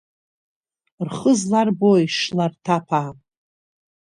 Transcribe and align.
Рхы 1.07 1.31
зларбои, 1.39 2.05
Шларҭаԥаа? 2.17 3.09